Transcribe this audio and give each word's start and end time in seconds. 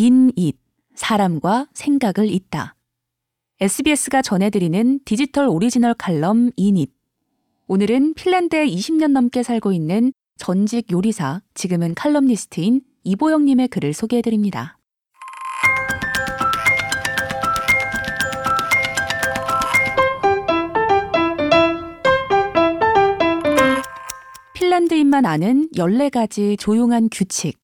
인잇, 0.00 0.56
사람과 0.94 1.66
생각을 1.74 2.30
잇다. 2.30 2.76
SBS가 3.60 4.22
전해드리는 4.22 5.00
디지털 5.04 5.48
오리지널 5.48 5.92
칼럼 5.94 6.52
인잇. 6.54 6.92
오늘은 7.66 8.14
핀란드에 8.14 8.64
20년 8.66 9.10
넘게 9.10 9.42
살고 9.42 9.72
있는 9.72 10.12
전직 10.36 10.92
요리사, 10.92 11.42
지금은 11.54 11.96
칼럼니스트인 11.96 12.82
이보영님의 13.02 13.66
글을 13.66 13.92
소개해드립니다. 13.92 14.78
핀란드인만 24.54 25.26
아는 25.26 25.68
14가지 25.74 26.56
조용한 26.56 27.08
규칙. 27.10 27.58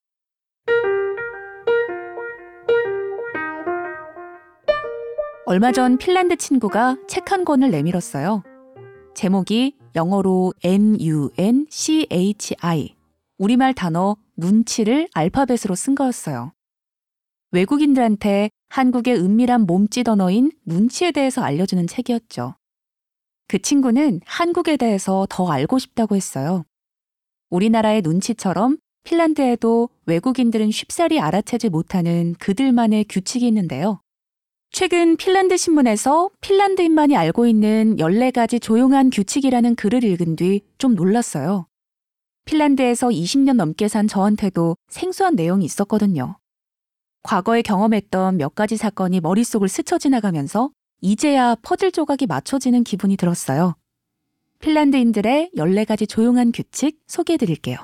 얼마 5.55 5.71
전 5.71 5.97
핀란드 5.97 6.35
친구가 6.35 6.97
책 7.07 7.31
한 7.31 7.45
권을 7.45 7.71
내밀었어요. 7.71 8.43
제목이 9.13 9.77
영어로 9.95 10.53
N-U-N-C-H-I. 10.61 11.35
우리말 13.37 13.73
단어 13.73 14.17
눈치를 14.35 15.07
알파벳으로 15.13 15.75
쓴 15.75 15.95
거였어요. 15.95 16.51
외국인들한테 17.51 18.49
한국의 18.67 19.15
은밀한 19.15 19.61
몸짓 19.61 20.09
언어인 20.09 20.51
눈치에 20.65 21.13
대해서 21.13 21.41
알려주는 21.41 21.87
책이었죠. 21.87 22.55
그 23.47 23.57
친구는 23.57 24.19
한국에 24.25 24.75
대해서 24.75 25.25
더 25.29 25.49
알고 25.49 25.79
싶다고 25.79 26.17
했어요. 26.17 26.65
우리나라의 27.49 28.01
눈치처럼 28.01 28.75
핀란드에도 29.05 29.87
외국인들은 30.05 30.71
쉽사리 30.71 31.21
알아채지 31.21 31.69
못하는 31.69 32.35
그들만의 32.39 33.05
규칙이 33.07 33.47
있는데요. 33.47 34.01
최근 34.77 35.15
핀란드 35.15 35.55
신문에서 35.55 36.31
핀란드인만이 36.41 37.15
알고 37.15 37.47
있는 37.47 37.95
14가지 37.95 38.61
조용한 38.61 39.09
규칙이라는 39.09 39.73
글을 39.75 40.03
읽은 40.03 40.35
뒤 40.35 40.59
좀 40.77 40.95
놀랐어요. 40.95 41.67
핀란드에서 42.43 43.07
20년 43.07 43.55
넘게 43.55 43.87
산 43.87 44.09
저한테도 44.09 44.75
생소한 44.89 45.35
내용이 45.35 45.63
있었거든요. 45.63 46.37
과거에 47.23 47.61
경험했던 47.61 48.35
몇 48.35 48.53
가지 48.53 48.75
사건이 48.75 49.21
머릿속을 49.21 49.69
스쳐 49.69 49.97
지나가면서 49.97 50.71
이제야 50.99 51.55
퍼즐 51.61 51.93
조각이 51.93 52.25
맞춰지는 52.25 52.83
기분이 52.83 53.15
들었어요. 53.15 53.75
핀란드인들의 54.59 55.51
14가지 55.55 56.05
조용한 56.05 56.51
규칙 56.51 56.99
소개해 57.07 57.37
드릴게요. 57.37 57.77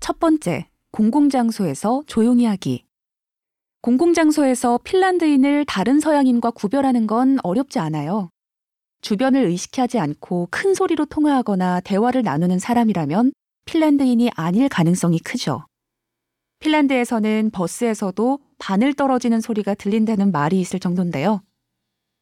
첫 0.00 0.18
번째, 0.18 0.68
공공장소에서 0.90 2.02
조용히 2.06 2.44
하기. 2.44 2.87
공공장소에서 3.80 4.80
핀란드인을 4.82 5.64
다른 5.64 6.00
서양인과 6.00 6.50
구별하는 6.50 7.06
건 7.06 7.38
어렵지 7.42 7.78
않아요. 7.78 8.30
주변을 9.02 9.44
의식하지 9.44 10.00
않고 10.00 10.48
큰 10.50 10.74
소리로 10.74 11.04
통화하거나 11.04 11.80
대화를 11.80 12.22
나누는 12.22 12.58
사람이라면 12.58 13.32
핀란드인이 13.66 14.30
아닐 14.34 14.68
가능성이 14.68 15.20
크죠. 15.20 15.64
핀란드에서는 16.58 17.50
버스에서도 17.52 18.40
바늘 18.58 18.94
떨어지는 18.94 19.40
소리가 19.40 19.74
들린다는 19.74 20.32
말이 20.32 20.58
있을 20.60 20.80
정도인데요. 20.80 21.42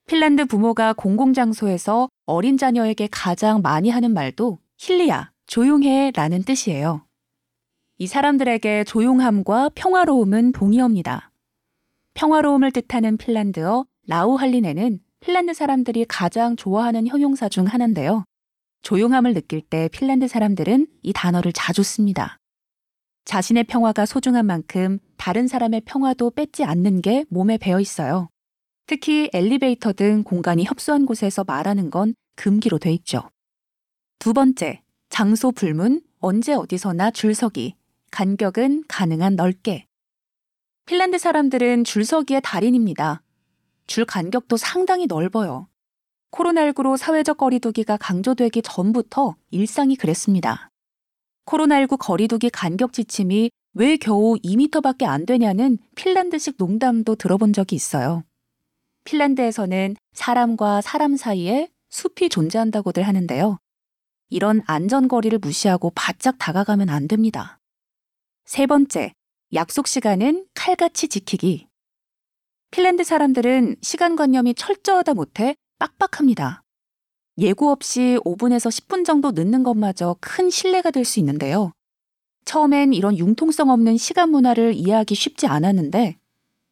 핀란드 0.07 0.45
부모가 0.45 0.93
공공장소에서 0.93 2.09
어린 2.27 2.59
자녀에게 2.59 3.09
가장 3.11 3.63
많이 3.63 3.89
하는 3.89 4.13
말도 4.13 4.59
힐리야, 4.79 5.33
조용해 5.47 6.13
라는 6.15 6.43
뜻이에요. 6.43 7.07
이 7.97 8.07
사람들에게 8.07 8.85
조용함과 8.85 9.71
평화로움은 9.75 10.53
동의어입니다. 10.53 11.31
평화로움을 12.17 12.73
뜻하는 12.73 13.19
핀란드어 13.19 13.85
라우할리네는 14.07 15.01
핀란드 15.21 15.53
사람들이 15.53 16.07
가장 16.07 16.57
좋아하는 16.57 17.07
형용사 17.07 17.51
중 17.51 17.67
하나인데요. 17.67 18.25
조용함을 18.81 19.35
느낄 19.35 19.61
때 19.61 19.89
핀란드 19.93 20.27
사람들은 20.27 20.87
이 21.03 21.13
단어를 21.13 21.53
자주 21.53 21.83
씁니다. 21.83 22.39
자신의 23.27 23.65
평화가 23.65 24.07
소중한 24.07 24.47
만큼 24.47 24.99
다른 25.19 25.47
사람의 25.47 25.83
평화도 25.85 26.31
뺏지 26.31 26.65
않는 26.65 27.03
게 27.03 27.25
몸에 27.29 27.59
배어 27.59 27.81
있어요. 27.81 28.31
특히 28.87 29.29
엘리베이터 29.35 29.93
등 29.93 30.23
공간이 30.23 30.65
협소한 30.65 31.05
곳에서 31.05 31.45
말하는 31.45 31.91
건 31.91 32.15
금기로 32.37 32.79
돼 32.79 32.93
있죠. 32.93 33.29
두 34.19 34.33
번째, 34.33 34.81
장소 35.11 35.53
불문, 35.53 36.01
언제 36.21 36.55
어디서나 36.55 37.11
줄서기, 37.11 37.75
간격은 38.11 38.85
가능한 38.89 39.37
넓게. 39.37 39.86
핀란드 40.87 41.19
사람들은 41.19 41.83
줄서기의 41.83 42.41
달인입니다. 42.45 43.21
줄 43.89 44.05
간격도 44.05 44.57
상당히 44.57 45.07
넓어요. 45.07 45.67
코로나19로 46.31 46.97
사회적 46.97 47.39
거리두기가 47.39 47.97
강조되기 47.97 48.63
전부터 48.63 49.35
일상이 49.51 49.97
그랬습니다. 49.97 50.71
코로나19 51.47 51.97
거리두기 51.99 52.51
간격 52.51 52.93
지침이 52.93 53.51
왜 53.75 53.97
겨우 53.97 54.37
2미터밖에 54.37 55.07
안 55.07 55.27
되냐는 55.27 55.79
핀란드식 55.97 56.55
농담도 56.57 57.17
들어본 57.17 57.53
적이 57.53 57.75
있어요. 57.75 58.23
핀란드에서는 59.03 59.97
사람과 60.13 60.83
사람 60.83 61.17
사이에 61.17 61.69
숲이 61.91 62.29
존재한다고들 62.29 63.03
하는데요. 63.03 63.59
이런 64.31 64.63
안전거리를 64.67 65.37
무시하고 65.39 65.91
바짝 65.97 66.37
다가가면 66.39 66.91
안 66.91 67.09
됩니다. 67.09 67.59
세 68.45 68.67
번째, 68.67 69.13
약속 69.55 69.87
시간은 69.87 70.47
칼같이 70.55 71.09
지키기. 71.09 71.69
핀란드 72.73 73.05
사람들은 73.05 73.77
시간관념이 73.81 74.55
철저하다 74.55 75.15
못해 75.15 75.55
빡빡합니다. 75.79 76.63
예고 77.39 77.71
없이 77.71 78.19
5분에서 78.25 78.71
10분 78.71 79.05
정도 79.05 79.31
늦는 79.31 79.63
것마저 79.63 80.17
큰 80.21 80.51
신뢰가 80.51 80.91
될 80.91 81.05
수 81.05 81.21
있는데요. 81.21 81.73
처음엔 82.45 82.93
이런 82.93 83.17
융통성 83.17 83.71
없는 83.71 83.97
시간 83.99 84.31
문화를 84.31 84.75
이해하기 84.75 85.15
쉽지 85.15 85.47
않았는데 85.47 86.17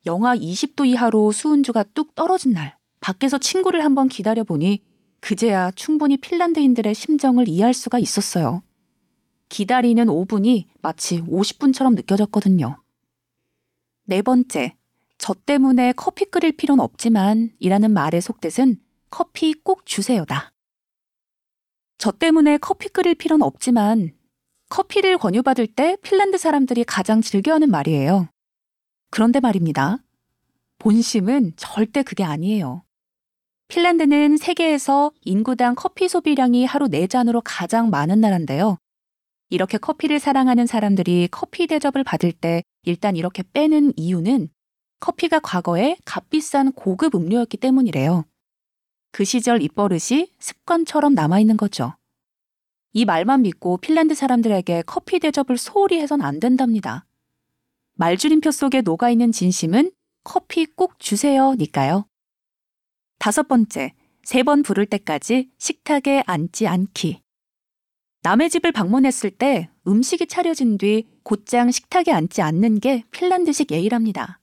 영하 0.07 0.37
20도 0.37 0.87
이하로 0.87 1.33
수은주가 1.33 1.85
뚝 1.95 2.15
떨어진 2.15 2.53
날 2.53 2.77
밖에서 3.01 3.39
친구를 3.39 3.85
한번 3.85 4.09
기다려보니 4.09 4.83
그제야 5.21 5.71
충분히 5.73 6.17
핀란드인들의 6.17 6.95
심정을 6.95 7.49
이해할 7.49 7.75
수가 7.75 7.99
있었어요. 7.99 8.63
기다리는 9.55 10.05
5분이 10.07 10.65
마치 10.83 11.23
50분처럼 11.23 11.95
느껴졌거든요. 11.95 12.77
네 14.05 14.21
번째, 14.21 14.75
저 15.17 15.33
때문에 15.33 15.93
커피 15.93 16.25
끓일 16.25 16.57
필요는 16.57 16.83
없지만 16.83 17.53
이라는 17.61 17.93
말의 17.93 18.21
속뜻은 18.21 18.81
커피 19.11 19.55
꼭 19.55 19.87
주세요다. 19.87 20.51
저 21.99 22.11
때문에 22.11 22.59
커피 22.59 22.89
끓일 22.89 23.15
필요는 23.15 23.47
없지만 23.47 24.17
커피를 24.71 25.19
권유받을 25.19 25.69
때 25.69 25.99
핀란드 26.03 26.37
사람들이 26.37 26.83
가장 26.83 27.21
즐겨하는 27.21 27.71
말이에요. 27.71 28.27
그런데 29.11 29.39
말입니다. 29.39 29.99
본심은 30.81 31.53
절대 31.55 32.03
그게 32.03 32.25
아니에요. 32.25 32.83
핀란드는 33.69 34.37
세계에서 34.37 35.13
인구당 35.21 35.77
커피 35.77 36.09
소비량이 36.09 36.65
하루 36.65 36.89
4잔으로 36.89 37.41
가장 37.45 37.91
많은 37.91 38.21
나라인데요. 38.21 38.79
이렇게 39.51 39.79
커피를 39.79 40.19
사랑하는 40.19 40.67
사람들이 40.67 41.29
커피 41.31 41.67
대접을 41.67 42.03
받을 42.05 42.33
때 42.33 42.63
일단 42.85 43.17
이렇게 43.17 43.43
빼는 43.53 43.93
이유는 43.97 44.49
커피가 45.01 45.41
과거에 45.41 45.97
값비싼 46.05 46.73
고급 46.73 47.15
음료였기 47.15 47.57
때문이래요. 47.59 48.25
그 49.13 49.25
시절 49.25 49.63
입버릇이 49.63 50.33
습관처럼 50.39 51.15
남아있는 51.15 51.57
거죠. 51.57 51.95
이 52.93 53.05
말만 53.05 53.43
믿고 53.43 53.77
핀란드 53.79 54.15
사람들에게 54.15 54.83
커피 54.87 55.19
대접을 55.19 55.59
소홀히 55.59 56.01
해선 56.01 56.23
안 56.23 56.41
된답니다. 56.41 57.05
말줄임표 57.95 58.51
속에 58.51 58.81
녹아있는 58.81 59.33
진심은 59.33 59.93
커피 60.25 60.65
꼭 60.67 60.99
주세요니까요. 60.99 62.07
다섯 63.19 63.47
번째, 63.47 63.93
세 64.25 64.43
번 64.43 64.63
부를 64.63 64.87
때까지 64.87 65.51
식탁에 65.59 66.23
앉지 66.27 66.67
않기. 66.67 67.24
남의 68.25 68.49
집을 68.49 68.73
방문했을 68.73 69.31
때 69.31 69.69
음식이 69.87 70.29
차려진 70.29 70.79
뒤 70.79 71.07
곧장 71.25 71.71
식탁에 71.71 72.11
앉지 72.11 72.41
않는 72.41 72.81
게 72.81 73.05
핀란드식 73.11 73.71
예의랍니다. 73.71 74.41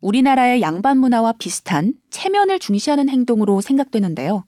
우리나라의 0.00 0.62
양반 0.62 0.98
문화와 0.98 1.32
비슷한 1.32 1.94
체면을 2.10 2.60
중시하는 2.60 3.08
행동으로 3.08 3.60
생각되는데요. 3.60 4.44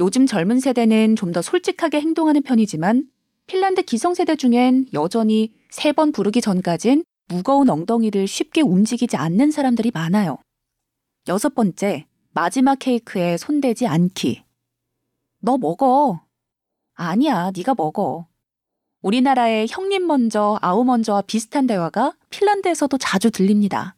요즘 0.00 0.26
젊은 0.26 0.58
세대는 0.58 1.14
좀 1.14 1.30
더 1.30 1.42
솔직하게 1.42 2.00
행동하는 2.00 2.42
편이지만 2.42 3.08
핀란드 3.46 3.82
기성세대 3.82 4.34
중엔 4.34 4.86
여전히 4.92 5.54
세 5.70 5.92
번 5.92 6.10
부르기 6.10 6.40
전까진 6.40 7.04
무거운 7.28 7.70
엉덩이를 7.70 8.26
쉽게 8.26 8.62
움직이지 8.62 9.16
않는 9.16 9.52
사람들이 9.52 9.92
많아요. 9.94 10.38
여섯 11.28 11.54
번째, 11.54 12.06
마지막 12.32 12.80
케이크에 12.80 13.36
손대지 13.36 13.86
않기. 13.86 14.42
너 15.38 15.56
먹어. 15.56 16.23
아니야, 16.94 17.50
네가 17.54 17.74
먹어. 17.74 18.26
우리나라의 19.02 19.66
형님 19.68 20.06
먼저, 20.06 20.58
아우 20.62 20.84
먼저와 20.84 21.22
비슷한 21.22 21.66
대화가 21.66 22.14
핀란드에서도 22.30 22.96
자주 22.98 23.30
들립니다. 23.30 23.96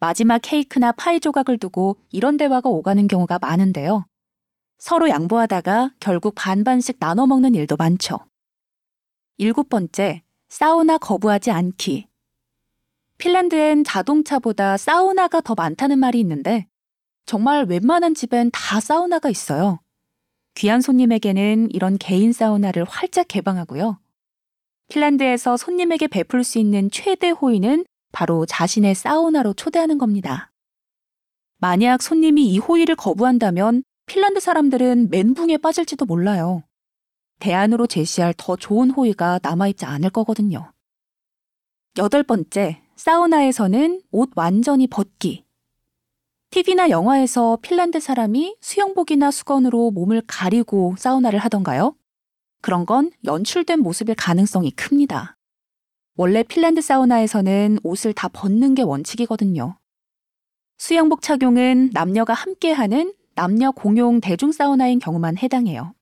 마지막 0.00 0.40
케이크나 0.42 0.92
파이 0.92 1.20
조각을 1.20 1.58
두고 1.58 1.96
이런 2.10 2.36
대화가 2.36 2.68
오가는 2.68 3.06
경우가 3.06 3.38
많은데요. 3.38 4.06
서로 4.78 5.08
양보하다가 5.08 5.94
결국 6.00 6.34
반반씩 6.34 6.96
나눠 6.98 7.26
먹는 7.26 7.54
일도 7.54 7.76
많죠. 7.76 8.18
일곱 9.36 9.68
번째, 9.68 10.22
사우나 10.48 10.98
거부하지 10.98 11.50
않기. 11.50 12.08
핀란드엔 13.18 13.84
자동차보다 13.84 14.76
사우나가 14.76 15.40
더 15.40 15.54
많다는 15.54 15.98
말이 15.98 16.18
있는데 16.20 16.66
정말 17.26 17.64
웬만한 17.64 18.14
집엔 18.14 18.50
다 18.52 18.80
사우나가 18.80 19.30
있어요. 19.30 19.80
귀한 20.54 20.80
손님에게는 20.80 21.70
이런 21.72 21.98
개인 21.98 22.32
사우나를 22.32 22.84
활짝 22.84 23.26
개방하고요. 23.28 23.98
핀란드에서 24.88 25.56
손님에게 25.56 26.06
베풀 26.06 26.44
수 26.44 26.58
있는 26.58 26.90
최대 26.90 27.30
호의는 27.30 27.84
바로 28.12 28.46
자신의 28.46 28.94
사우나로 28.94 29.54
초대하는 29.54 29.98
겁니다. 29.98 30.52
만약 31.58 32.02
손님이 32.02 32.46
이 32.46 32.58
호의를 32.58 32.94
거부한다면 32.94 33.82
핀란드 34.06 34.40
사람들은 34.40 35.10
멘붕에 35.10 35.56
빠질지도 35.58 36.04
몰라요. 36.04 36.62
대안으로 37.40 37.86
제시할 37.86 38.34
더 38.36 38.56
좋은 38.56 38.90
호의가 38.90 39.40
남아있지 39.42 39.84
않을 39.84 40.10
거거든요. 40.10 40.72
여덟 41.98 42.22
번째, 42.22 42.82
사우나에서는 42.96 44.02
옷 44.10 44.30
완전히 44.36 44.86
벗기. 44.86 45.43
TV나 46.54 46.88
영화에서 46.88 47.58
핀란드 47.62 47.98
사람이 47.98 48.58
수영복이나 48.60 49.32
수건으로 49.32 49.90
몸을 49.90 50.22
가리고 50.24 50.94
사우나를 50.96 51.40
하던가요? 51.40 51.96
그런 52.62 52.86
건 52.86 53.10
연출된 53.24 53.80
모습일 53.80 54.14
가능성이 54.14 54.70
큽니다. 54.70 55.36
원래 56.14 56.44
핀란드 56.44 56.80
사우나에서는 56.80 57.78
옷을 57.82 58.12
다 58.12 58.28
벗는 58.28 58.76
게 58.76 58.82
원칙이거든요. 58.82 59.80
수영복 60.78 61.22
착용은 61.22 61.90
남녀가 61.92 62.34
함께 62.34 62.70
하는 62.70 63.12
남녀 63.34 63.72
공용 63.72 64.20
대중 64.20 64.52
사우나인 64.52 65.00
경우만 65.00 65.38
해당해요. 65.38 65.92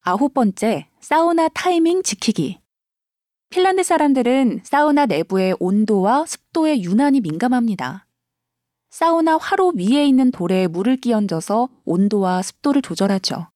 아홉 0.00 0.32
번째, 0.32 0.88
사우나 1.00 1.48
타이밍 1.48 2.02
지키기. 2.02 2.60
핀란드 3.50 3.82
사람들은 3.82 4.60
사우나 4.62 5.04
내부의 5.04 5.54
온도와 5.60 6.24
습도에 6.24 6.80
유난히 6.80 7.20
민감합니다. 7.20 8.06
사우나 8.90 9.36
화로 9.36 9.72
위에 9.76 10.04
있는 10.04 10.30
돌에 10.30 10.66
물을 10.66 10.96
끼얹어서 10.96 11.68
온도와 11.84 12.42
습도를 12.42 12.82
조절하죠. 12.82 13.48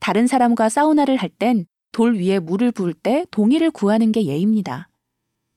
다른 0.00 0.26
사람과 0.26 0.68
사우나를 0.68 1.16
할 1.16 1.28
땐 1.28 1.66
돌 1.92 2.16
위에 2.16 2.40
물을 2.40 2.72
부을 2.72 2.92
때 2.92 3.24
동의를 3.30 3.70
구하는 3.70 4.10
게 4.10 4.24
예입니다. 4.26 4.88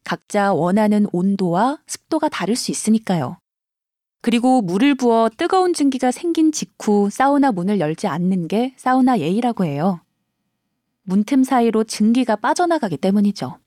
각자 0.04 0.54
원하는 0.54 1.08
온도와 1.12 1.80
습도가 1.88 2.30
다를 2.30 2.56
수 2.56 2.70
있으니까요. 2.72 3.40
그리고 4.22 4.62
물을 4.62 4.94
부어 4.94 5.30
뜨거운 5.36 5.74
증기가 5.74 6.12
생긴 6.12 6.52
직후 6.52 7.10
사우나 7.10 7.52
문을 7.52 7.80
열지 7.80 8.08
않는 8.08 8.48
게 8.48 8.74
사우나 8.78 9.20
예의라고 9.20 9.66
해요. 9.66 10.02
문틈 11.04 11.44
사이로 11.44 11.86
증기가 11.86 12.36
빠져나가기 12.36 12.98
때문이죠. 12.98 13.58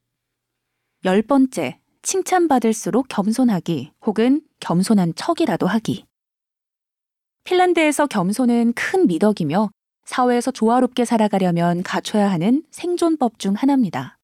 열 1.05 1.23
번째, 1.23 1.80
칭찬받을수록 2.03 3.09
겸손하기 3.09 3.93
혹은 4.07 4.43
겸손한 4.61 5.15
척이라도 5.15 5.67
하기. 5.67 6.07
핀란드에서 7.45 8.07
겸손은 8.07 8.73
큰 8.75 9.07
미덕이며 9.07 9.71
사회에서 10.05 10.51
조화롭게 10.51 11.05
살아가려면 11.05 11.83
갖춰야 11.83 12.31
하는 12.31 12.65
생존법 12.71 13.39
중 13.39 13.55
하나입니다. 13.55 14.17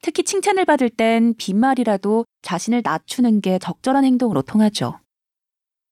특히 0.00 0.22
칭찬을 0.22 0.64
받을 0.64 0.88
땐 0.88 1.34
빈말이라도 1.36 2.24
자신을 2.42 2.82
낮추는 2.84 3.40
게 3.40 3.58
적절한 3.58 4.04
행동으로 4.04 4.42
통하죠. 4.42 5.00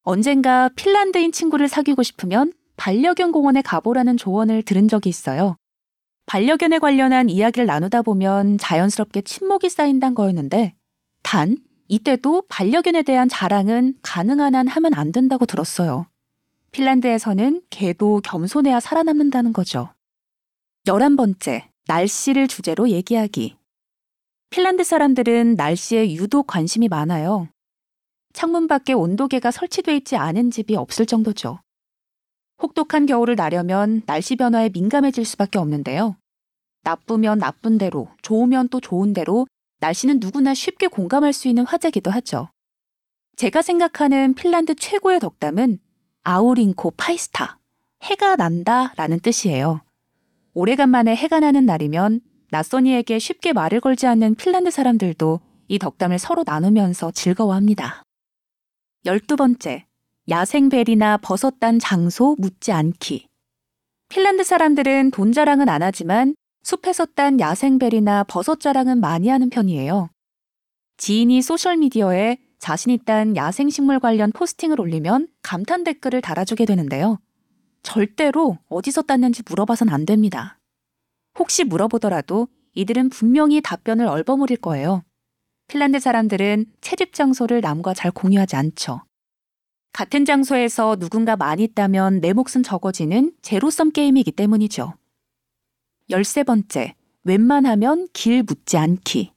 언젠가 0.02 0.70
핀란드인 0.76 1.32
친구를 1.32 1.66
사귀고 1.66 2.04
싶으면 2.04 2.52
반려견 2.76 3.32
공원에 3.32 3.62
가보라는 3.62 4.16
조언을 4.16 4.62
들은 4.62 4.86
적이 4.86 5.08
있어요. 5.08 5.56
반려견에 6.26 6.78
관련한 6.78 7.28
이야기를 7.28 7.66
나누다 7.66 8.02
보면 8.02 8.58
자연스럽게 8.58 9.22
침묵이 9.22 9.68
쌓인단 9.68 10.14
거였는데, 10.14 10.75
단, 11.26 11.56
이때도 11.88 12.44
반려견에 12.48 13.02
대한 13.02 13.28
자랑은 13.28 13.98
가능한 14.00 14.54
한 14.54 14.68
하면 14.68 14.94
안 14.94 15.10
된다고 15.10 15.44
들었어요. 15.44 16.06
핀란드에서는 16.70 17.62
개도 17.68 18.20
겸손해야 18.20 18.78
살아남는다는 18.78 19.52
거죠. 19.52 19.92
열한 20.86 21.16
번째, 21.16 21.68
날씨를 21.88 22.46
주제로 22.46 22.88
얘기하기. 22.88 23.56
핀란드 24.50 24.84
사람들은 24.84 25.56
날씨에 25.56 26.14
유독 26.14 26.46
관심이 26.46 26.86
많아요. 26.86 27.48
창문 28.32 28.68
밖에 28.68 28.92
온도계가 28.92 29.50
설치돼 29.50 29.96
있지 29.96 30.14
않은 30.14 30.52
집이 30.52 30.76
없을 30.76 31.06
정도죠. 31.06 31.58
혹독한 32.62 33.06
겨울을 33.06 33.34
나려면 33.34 34.02
날씨 34.06 34.36
변화에 34.36 34.68
민감해질 34.68 35.24
수밖에 35.24 35.58
없는데요. 35.58 36.16
나쁘면 36.84 37.40
나쁜 37.40 37.78
대로, 37.78 38.08
좋으면 38.22 38.68
또 38.68 38.80
좋은 38.80 39.12
대로 39.12 39.48
날씨는 39.78 40.18
누구나 40.20 40.54
쉽게 40.54 40.86
공감할 40.86 41.32
수 41.32 41.48
있는 41.48 41.64
화제기도 41.64 42.10
하죠. 42.10 42.48
제가 43.36 43.62
생각하는 43.62 44.34
핀란드 44.34 44.74
최고의 44.74 45.20
덕담은 45.20 45.78
Aurinko 46.22 46.92
paistaa, 46.92 47.58
해가 48.02 48.36
난다 48.36 48.92
라는 48.96 49.20
뜻이에요. 49.20 49.82
오래간만에 50.54 51.14
해가 51.14 51.40
나는 51.40 51.66
날이면 51.66 52.20
낯선이에게 52.50 53.18
쉽게 53.18 53.52
말을 53.52 53.80
걸지 53.80 54.06
않는 54.06 54.36
핀란드 54.36 54.70
사람들도 54.70 55.40
이 55.68 55.78
덕담을 55.78 56.18
서로 56.18 56.44
나누면서 56.46 57.10
즐거워합니다. 57.10 58.02
열두 59.04 59.36
번째, 59.36 59.86
야생베리나 60.28 61.18
버섯 61.18 61.60
단 61.60 61.78
장소 61.78 62.34
묻지 62.38 62.72
않기. 62.72 63.28
핀란드 64.08 64.44
사람들은 64.44 65.10
돈 65.10 65.32
자랑은 65.32 65.68
안 65.68 65.82
하지만 65.82 66.34
숲에서 66.66 67.06
딴 67.06 67.38
야생베리나 67.38 68.24
버섯 68.24 68.58
자랑은 68.58 68.98
많이 68.98 69.28
하는 69.28 69.50
편이에요. 69.50 70.10
지인이 70.96 71.40
소셜미디어에 71.40 72.38
자신이 72.58 72.98
딴 73.04 73.36
야생식물 73.36 74.00
관련 74.00 74.32
포스팅을 74.32 74.80
올리면 74.80 75.28
감탄 75.42 75.84
댓글을 75.84 76.20
달아주게 76.20 76.64
되는데요. 76.64 77.20
절대로 77.84 78.58
어디서 78.68 79.02
땄는지 79.02 79.44
물어봐선 79.48 79.90
안 79.90 80.04
됩니다. 80.06 80.58
혹시 81.38 81.62
물어보더라도 81.62 82.48
이들은 82.74 83.10
분명히 83.10 83.60
답변을 83.60 84.08
얼버무릴 84.08 84.56
거예요. 84.56 85.04
핀란드 85.68 86.00
사람들은 86.00 86.66
채집 86.80 87.12
장소를 87.12 87.60
남과 87.60 87.94
잘 87.94 88.10
공유하지 88.10 88.56
않죠. 88.56 89.02
같은 89.92 90.24
장소에서 90.24 90.96
누군가 90.96 91.36
많이 91.36 91.62
있다면 91.62 92.20
내 92.20 92.32
몫은 92.32 92.64
적어지는 92.64 93.34
제로섬 93.42 93.92
게임이기 93.92 94.32
때문이죠. 94.32 94.94
열세 96.08 96.44
번째, 96.44 96.94
웬만하면 97.24 98.06
길 98.12 98.44
묻지 98.44 98.76
않기. 98.76 99.32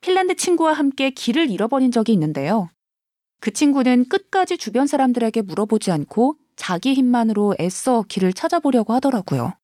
핀란드 0.00 0.36
친구와 0.36 0.72
함께 0.72 1.10
길을 1.10 1.50
잃어버린 1.50 1.90
적이 1.90 2.12
있는데요. 2.12 2.68
그 3.40 3.52
친구는 3.52 4.08
끝까지 4.08 4.56
주변 4.56 4.86
사람들에게 4.86 5.42
물어보지 5.42 5.90
않고 5.90 6.36
자기 6.56 6.94
힘만으로 6.94 7.56
애써 7.58 8.04
길을 8.08 8.32
찾아보려고 8.32 8.92
하더라고요. 8.92 9.54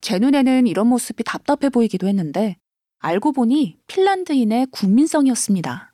제 0.00 0.18
눈에는 0.18 0.66
이런 0.66 0.88
모습이 0.88 1.22
답답해 1.22 1.70
보이기도 1.70 2.08
했는데 2.08 2.56
알고 2.98 3.32
보니 3.32 3.78
핀란드인의 3.86 4.66
국민성이었습니다. 4.72 5.92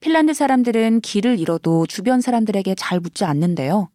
핀란드 0.00 0.34
사람들은 0.34 1.00
길을 1.00 1.38
잃어도 1.38 1.86
주변 1.86 2.20
사람들에게 2.20 2.74
잘 2.74 3.00
묻지 3.00 3.24
않는데요. 3.24 3.88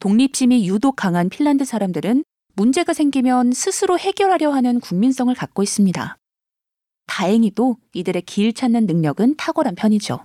독립심이 0.00 0.68
유독 0.68 0.96
강한 0.96 1.28
핀란드 1.28 1.64
사람들은 1.64 2.24
문제가 2.54 2.92
생기면 2.92 3.52
스스로 3.52 3.98
해결하려 3.98 4.50
하는 4.50 4.80
국민성을 4.80 5.34
갖고 5.34 5.62
있습니다. 5.62 6.16
다행히도 7.06 7.76
이들의 7.94 8.22
길 8.22 8.52
찾는 8.52 8.86
능력은 8.86 9.36
탁월한 9.36 9.74
편이죠. 9.74 10.24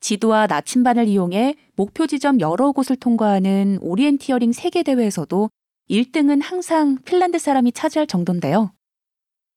지도와 0.00 0.46
나침반을 0.46 1.06
이용해 1.06 1.54
목표 1.76 2.06
지점 2.06 2.40
여러 2.40 2.72
곳을 2.72 2.96
통과하는 2.96 3.78
오리엔티어링 3.80 4.52
세계대회에서도 4.52 5.50
1등은 5.90 6.42
항상 6.42 6.98
핀란드 7.04 7.38
사람이 7.38 7.72
차지할 7.72 8.06
정도인데요. 8.06 8.72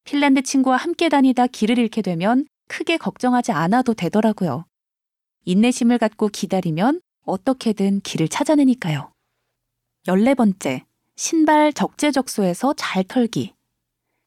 핀란드 0.03 0.43
친구와 0.43 0.77
함께 0.77 1.09
다니다 1.09 1.47
길을 1.47 1.77
잃게 1.79 2.01
되면 2.01 2.45
크게 2.67 2.97
걱정하지 2.97 3.51
않아도 3.51 3.93
되더라고요. 3.93 4.65
인내심을 5.45 5.97
갖고 5.97 6.27
기다리면 6.27 7.01
어떻게든 7.25 8.01
길을 8.01 8.27
찾아내니까요. 8.27 9.11
14번째, 10.07 10.83
신발 11.15 11.73
적재적소에서 11.73 12.73
잘 12.77 13.03
털기. 13.03 13.53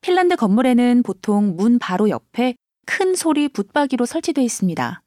핀란드 0.01 0.37
건물에는 0.37 1.03
보통 1.03 1.57
문 1.57 1.79
바로 1.79 2.09
옆에 2.09 2.55
큰 2.87 3.15
소리 3.15 3.49
붙박이로 3.49 4.07
설치되어 4.07 4.43
있습니다. 4.45 5.03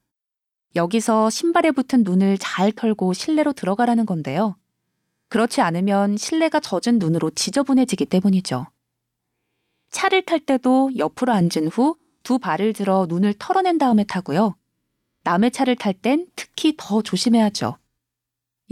여기서 0.76 1.30
신발에 1.30 1.70
붙은 1.72 2.04
눈을 2.04 2.38
잘 2.38 2.72
털고 2.72 3.12
실내로 3.12 3.52
들어가라는 3.52 4.06
건데요. 4.06 4.56
그렇지 5.28 5.60
않으면 5.60 6.16
실내가 6.16 6.60
젖은 6.60 6.98
눈으로 6.98 7.30
지저분해지기 7.30 8.06
때문이죠. 8.06 8.66
차를 9.90 10.22
탈 10.22 10.40
때도 10.40 10.90
옆으로 10.96 11.32
앉은 11.32 11.68
후 11.72 12.02
두 12.22 12.38
발을 12.38 12.72
들어 12.72 13.06
눈을 13.08 13.34
털어낸 13.38 13.78
다음에 13.78 14.04
타고요. 14.04 14.56
남의 15.24 15.50
차를 15.50 15.76
탈 15.76 15.92
땐 15.92 16.26
특히 16.36 16.74
더 16.76 17.02
조심해야죠. 17.02 17.76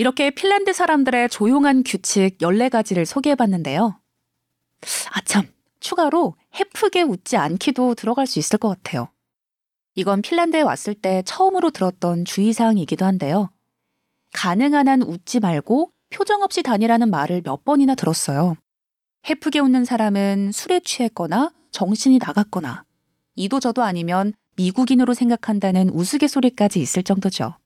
이렇게 0.01 0.31
핀란드 0.31 0.73
사람들의 0.73 1.29
조용한 1.29 1.85
규칙 1.85 2.39
14가지를 2.39 3.05
소개해 3.05 3.35
봤는데요. 3.35 4.01
아참, 5.11 5.47
추가로 5.79 6.37
해프게 6.59 7.03
웃지 7.03 7.37
않기도 7.37 7.95
들어갈 7.95 8.27
수 8.27 8.39
있을 8.39 8.59
것 8.59 8.71
같아요. 8.71 9.11
이건 9.95 10.23
핀란드에 10.23 10.63
왔을 10.63 10.95
때 10.95 11.23
처음으로 11.27 11.69
들었던 11.69 12.25
주의사항이기도 12.25 13.05
한데요. 13.05 13.51
가능한 14.33 14.89
한 14.89 15.03
웃지 15.03 15.39
말고 15.39 15.93
표정 16.09 16.41
없이 16.41 16.63
다니라는 16.63 17.11
말을 17.11 17.43
몇 17.45 17.67
번이나 17.67 17.95
들었어요. 17.95 18.57
해프게 19.29 19.59
웃는 19.59 19.85
사람은 19.85 20.53
술에 20.53 20.81
취했거나 20.81 21.53
정신이 21.73 22.21
나갔거나 22.25 22.85
이도저도 23.35 23.83
아니면 23.83 24.33
미국인으로 24.57 25.13
생각한다는 25.13 25.91
우스갯소리까지 25.91 26.81
있을 26.81 27.03
정도죠. 27.03 27.60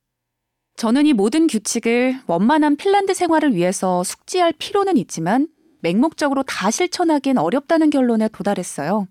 저는 0.77 1.07
이 1.07 1.13
모든 1.13 1.47
규칙을 1.47 2.21
원만한 2.27 2.77
핀란드 2.77 3.15
생활을 3.15 3.55
위해서 3.55 4.03
숙지할 4.03 4.53
필요는 4.59 4.97
있지만 4.97 5.47
맹목적으로 5.81 6.43
다 6.43 6.71
실천하기엔 6.71 7.39
어렵다는 7.39 7.91
결론에 7.91 8.29
도달했어요. 8.29 9.07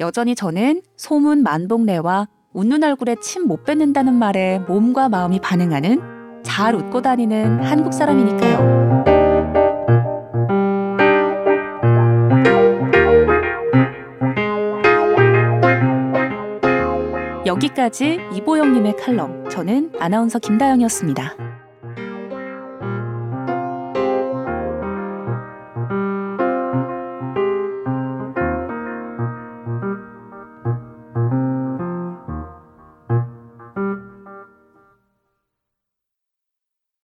여전히 0.00 0.34
저는 0.34 0.82
소문 0.96 1.42
만복래와 1.42 2.28
웃는 2.52 2.82
얼굴에 2.82 3.16
침 3.20 3.46
못 3.46 3.64
뱉는다는 3.64 4.14
말에 4.14 4.60
몸과 4.60 5.08
마음이 5.08 5.40
반응하는 5.40 6.42
잘 6.42 6.74
웃고 6.74 7.02
다니는 7.02 7.62
한국 7.62 7.92
사람이니까요. 7.92 8.85
여기까지 17.46 18.18
이보영님의 18.34 18.96
칼럼. 18.96 19.48
저는 19.48 19.92
아나운서 19.98 20.38
김다영이었습니다. 20.38 21.45